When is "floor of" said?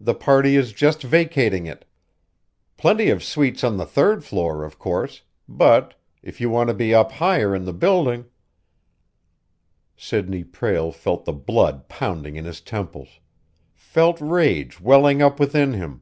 4.24-4.78